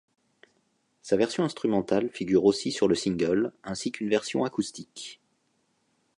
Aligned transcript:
Sa 1.03 1.15
version 1.15 1.43
instrumentale 1.43 2.09
figure 2.09 2.45
aussi 2.45 2.71
sur 2.71 2.87
le 2.87 2.95
single, 2.95 3.51
ainsi 3.63 3.91
qu'une 3.91 4.09
version 4.09 4.43
acoustique. 4.43 5.21